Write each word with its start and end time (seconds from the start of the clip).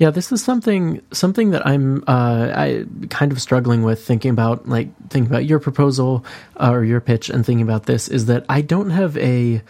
Yeah, 0.00 0.08
this 0.08 0.32
is 0.32 0.42
something 0.42 1.02
something 1.12 1.50
that 1.50 1.66
I'm 1.66 2.02
uh, 2.06 2.52
I 2.56 2.86
kind 3.10 3.32
of 3.32 3.40
struggling 3.40 3.82
with 3.82 4.02
thinking 4.02 4.30
about, 4.30 4.66
like 4.66 4.88
thinking 5.10 5.30
about 5.30 5.44
your 5.44 5.60
proposal 5.60 6.24
uh, 6.58 6.70
or 6.70 6.84
your 6.84 7.02
pitch, 7.02 7.28
and 7.28 7.44
thinking 7.44 7.62
about 7.62 7.84
this 7.84 8.08
is 8.08 8.24
that 8.24 8.46
I 8.48 8.62
don't 8.62 8.88
have 8.88 9.14
a 9.18 9.62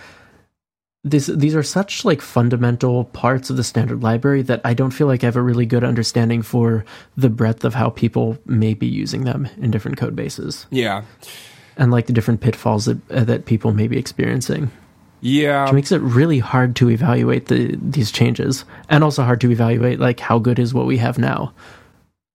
this 1.02 1.26
these 1.26 1.56
are 1.56 1.64
such 1.64 2.04
like 2.04 2.20
fundamental 2.20 3.06
parts 3.06 3.50
of 3.50 3.56
the 3.56 3.64
standard 3.64 4.04
library 4.04 4.42
that 4.42 4.60
I 4.64 4.72
don't 4.72 4.92
feel 4.92 5.08
like 5.08 5.24
I 5.24 5.26
have 5.26 5.34
a 5.34 5.42
really 5.42 5.66
good 5.66 5.82
understanding 5.82 6.42
for 6.42 6.84
the 7.16 7.28
breadth 7.28 7.64
of 7.64 7.74
how 7.74 7.90
people 7.90 8.38
may 8.46 8.74
be 8.74 8.86
using 8.86 9.24
them 9.24 9.48
in 9.60 9.72
different 9.72 9.96
code 9.96 10.14
bases. 10.14 10.64
Yeah, 10.70 11.02
and 11.76 11.90
like 11.90 12.06
the 12.06 12.12
different 12.12 12.40
pitfalls 12.40 12.84
that 12.84 13.10
uh, 13.10 13.24
that 13.24 13.46
people 13.46 13.72
may 13.72 13.88
be 13.88 13.98
experiencing. 13.98 14.70
Yeah, 15.20 15.64
which 15.64 15.72
makes 15.74 15.92
it 15.92 16.00
really 16.00 16.38
hard 16.38 16.76
to 16.76 16.88
evaluate 16.90 17.46
the 17.46 17.76
these 17.80 18.10
changes, 18.10 18.64
and 18.88 19.04
also 19.04 19.22
hard 19.22 19.40
to 19.42 19.50
evaluate 19.50 20.00
like 20.00 20.18
how 20.20 20.38
good 20.38 20.58
is 20.58 20.72
what 20.72 20.86
we 20.86 20.96
have 20.98 21.18
now. 21.18 21.52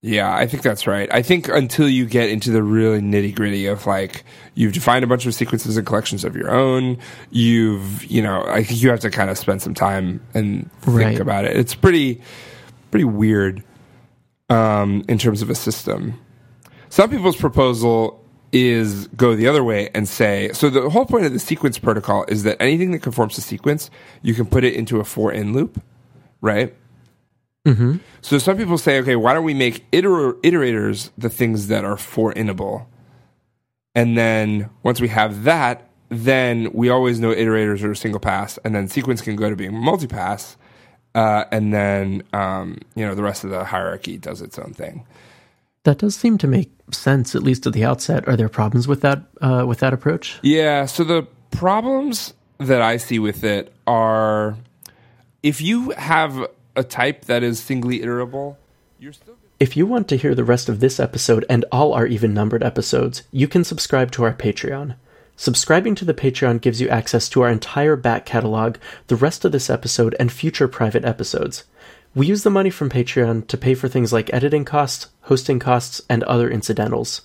Yeah, 0.01 0.31
I 0.35 0.45
think 0.45 0.61
that's 0.61 0.85
right. 0.85 1.09
I 1.11 1.23
think 1.23 1.47
until 1.47 1.89
you 1.89 2.05
get 2.05 2.29
into 2.29 2.51
the 2.51 2.61
really 2.61 2.99
nitty 3.01 3.33
gritty 3.33 3.65
of 3.65 3.87
like 3.87 4.23
you've 4.53 4.73
defined 4.73 5.03
a 5.03 5.07
bunch 5.07 5.25
of 5.25 5.33
sequences 5.33 5.77
and 5.77 5.87
collections 5.87 6.23
of 6.23 6.35
your 6.35 6.51
own, 6.51 6.99
you've 7.31 8.05
you 8.05 8.21
know 8.21 8.43
I 8.47 8.63
think 8.63 8.83
you 8.83 8.89
have 8.91 8.99
to 8.99 9.09
kind 9.09 9.31
of 9.31 9.37
spend 9.39 9.63
some 9.63 9.73
time 9.73 10.21
and 10.35 10.69
think 10.81 10.97
Right. 10.97 11.19
about 11.19 11.45
it. 11.45 11.57
It's 11.57 11.73
pretty 11.73 12.21
pretty 12.91 13.05
weird 13.05 13.63
um, 14.49 15.03
in 15.09 15.17
terms 15.17 15.41
of 15.41 15.49
a 15.49 15.55
system. 15.55 16.19
Some 16.89 17.09
people's 17.09 17.35
proposal 17.35 18.23
is 18.55 19.07
go 19.07 19.35
the 19.35 19.47
other 19.47 19.63
way 19.63 19.89
and 19.93 20.07
say 20.07 20.49
so 20.53 20.69
the 20.69 20.89
whole 20.89 21.05
point 21.05 21.25
of 21.25 21.33
the 21.33 21.39
sequence 21.39 21.77
protocol 21.77 22.23
is 22.29 22.43
that 22.43 22.55
anything 22.61 22.91
that 22.91 22.99
conforms 22.99 23.35
to 23.35 23.41
sequence 23.41 23.89
you 24.21 24.33
can 24.33 24.45
put 24.45 24.63
it 24.63 24.73
into 24.73 25.01
a 25.01 25.03
for 25.03 25.31
in 25.31 25.51
loop 25.53 25.81
right? 26.39 26.73
Mm-hmm. 27.67 27.97
so 28.21 28.37
some 28.37 28.57
people 28.57 28.77
say 28.77 28.99
okay 28.99 29.15
why 29.15 29.33
don't 29.33 29.43
we 29.43 29.53
make 29.53 29.83
iter- 29.91 30.33
iterators 30.43 31.09
the 31.17 31.29
things 31.29 31.67
that 31.67 31.83
are 31.83 31.97
for 31.97 32.31
inable 32.33 32.85
and 33.93 34.17
then 34.17 34.69
once 34.83 35.01
we 35.01 35.09
have 35.09 35.43
that 35.43 35.89
then 36.09 36.71
we 36.73 36.89
always 36.89 37.19
know 37.19 37.33
iterators 37.33 37.83
are 37.83 37.91
a 37.91 37.95
single 37.95 38.19
pass 38.21 38.57
and 38.63 38.73
then 38.73 38.87
sequence 38.87 39.21
can 39.21 39.35
go 39.35 39.49
to 39.49 39.55
being 39.55 39.71
multipass 39.71 40.55
uh, 41.15 41.45
and 41.51 41.73
then 41.73 42.23
um, 42.33 42.77
you 42.95 43.05
know 43.05 43.15
the 43.15 43.23
rest 43.23 43.43
of 43.43 43.49
the 43.49 43.65
hierarchy 43.65 44.17
does 44.17 44.41
its 44.41 44.59
own 44.59 44.73
thing 44.73 45.05
That 45.85 45.99
does 45.99 46.15
seem 46.15 46.37
to 46.39 46.47
make 46.47 46.71
sense, 46.91 47.35
at 47.35 47.43
least 47.43 47.65
at 47.67 47.73
the 47.73 47.85
outset. 47.85 48.27
Are 48.27 48.35
there 48.35 48.49
problems 48.49 48.87
with 48.87 49.01
that 49.01 49.21
uh, 49.39 49.65
with 49.67 49.79
that 49.79 49.93
approach? 49.93 50.39
Yeah. 50.41 50.85
So 50.85 51.03
the 51.03 51.27
problems 51.51 52.33
that 52.57 52.81
I 52.81 52.97
see 52.97 53.19
with 53.19 53.43
it 53.43 53.71
are 53.87 54.57
if 55.43 55.61
you 55.61 55.91
have 55.91 56.47
a 56.75 56.83
type 56.83 57.25
that 57.25 57.43
is 57.43 57.59
singly 57.59 57.99
iterable, 57.99 58.57
you're 58.99 59.13
still. 59.13 59.35
If 59.59 59.77
you 59.77 59.85
want 59.85 60.09
to 60.09 60.17
hear 60.17 60.35
the 60.35 60.43
rest 60.43 60.67
of 60.67 60.79
this 60.79 60.99
episode 60.99 61.45
and 61.49 61.63
all 61.71 61.93
our 61.93 62.05
even 62.05 62.33
numbered 62.33 62.63
episodes, 62.63 63.23
you 63.31 63.47
can 63.47 63.63
subscribe 63.63 64.11
to 64.11 64.23
our 64.25 64.33
Patreon. 64.33 64.95
Subscribing 65.37 65.95
to 65.95 66.05
the 66.05 66.13
Patreon 66.13 66.61
gives 66.61 66.81
you 66.81 66.89
access 66.89 67.29
to 67.29 67.41
our 67.41 67.49
entire 67.49 67.95
back 67.95 68.25
catalog, 68.25 68.77
the 69.07 69.15
rest 69.15 69.45
of 69.45 69.51
this 69.51 69.69
episode, 69.69 70.15
and 70.19 70.31
future 70.31 70.67
private 70.67 71.05
episodes. 71.05 71.63
We 72.15 72.27
use 72.27 72.43
the 72.43 72.49
money 72.49 72.69
from 72.69 72.89
Patreon 72.89 73.47
to 73.47 73.57
pay 73.57 73.73
for 73.75 73.89
things 73.89 74.13
like 74.13 74.33
editing 74.33 74.63
costs, 74.63 75.07
hosting 75.23 75.59
costs, 75.59 76.01
and 76.09 76.23
other 76.23 76.49
incidentals. 76.49 77.23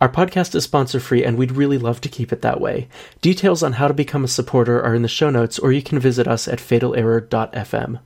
Our 0.00 0.08
podcast 0.08 0.54
is 0.54 0.62
sponsor 0.62 1.00
free, 1.00 1.24
and 1.24 1.36
we'd 1.36 1.50
really 1.50 1.76
love 1.76 2.00
to 2.02 2.08
keep 2.08 2.32
it 2.32 2.40
that 2.42 2.60
way. 2.60 2.88
Details 3.20 3.64
on 3.64 3.74
how 3.74 3.88
to 3.88 3.94
become 3.94 4.22
a 4.22 4.28
supporter 4.28 4.80
are 4.80 4.94
in 4.94 5.02
the 5.02 5.08
show 5.08 5.28
notes, 5.28 5.58
or 5.58 5.72
you 5.72 5.82
can 5.82 5.98
visit 5.98 6.28
us 6.28 6.46
at 6.46 6.60
fatalerror.fm. 6.60 7.98